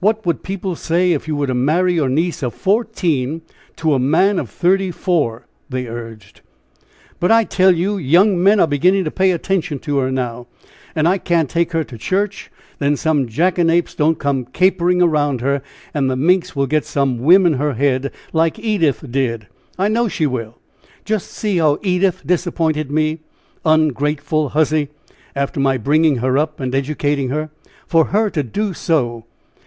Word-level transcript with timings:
"What 0.00 0.24
would 0.24 0.42
people 0.42 0.76
say 0.76 1.12
if 1.12 1.26
you 1.28 1.34
were 1.36 1.48
to 1.48 1.52
marry 1.54 1.94
your 1.94 2.08
niece 2.08 2.42
of 2.42 2.54
fourteen 2.54 3.42
to 3.76 3.92
a 3.92 3.98
man 3.98 4.38
of 4.38 4.48
thirty 4.48 4.90
four?" 4.92 5.46
they 5.68 5.88
urged. 5.88 6.40
"But 7.20 7.32
I 7.32 7.44
tell 7.44 7.74
you, 7.74 7.98
young 7.98 8.40
men 8.42 8.60
are 8.60 8.66
beginning 8.66 9.04
to 9.04 9.10
pay 9.10 9.30
attention 9.32 9.78
to 9.80 9.98
her 9.98 10.10
now, 10.10 10.46
and 10.94 11.06
I 11.06 11.18
can't 11.18 11.50
take 11.50 11.72
her 11.72 11.82
to 11.84 11.98
church 11.98 12.50
that 12.78 12.96
some 12.98 13.26
jackanapes 13.26 13.94
don't 13.94 14.20
come 14.20 14.46
capering 14.46 15.02
around 15.02 15.40
her, 15.40 15.62
and 15.92 16.08
the 16.08 16.16
minx 16.16 16.54
will 16.56 16.68
get 16.68 16.86
some 16.86 17.18
whim 17.18 17.44
in 17.44 17.54
her 17.54 17.74
head 17.74 18.12
like 18.32 18.58
Edith 18.60 19.04
did 19.10 19.48
I 19.78 19.88
know 19.88 20.08
she 20.08 20.26
will! 20.28 20.56
Just 21.04 21.26
see 21.28 21.58
how 21.58 21.78
Edith 21.82 22.22
disappointed 22.24 22.90
me! 22.90 23.18
ungrateful 23.66 24.50
huzzy! 24.50 24.88
after 25.34 25.58
my 25.58 25.76
bringing 25.76 26.18
her 26.18 26.38
up 26.38 26.60
and 26.60 26.74
educating 26.74 27.28
her, 27.30 27.50
for 27.86 28.06
her 28.06 28.30
to 28.30 28.42
do 28.42 28.72
so! 28.72 29.24